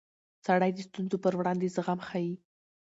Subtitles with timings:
[0.45, 2.33] سړی د ستونزو پر وړاندې زغم ښيي